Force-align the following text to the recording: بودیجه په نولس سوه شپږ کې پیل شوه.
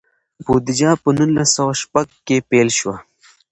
بودیجه 0.45 0.91
په 1.01 1.09
نولس 1.17 1.49
سوه 1.55 1.73
شپږ 1.81 2.07
کې 2.25 2.37
پیل 2.49 2.69
شوه. 2.79 2.95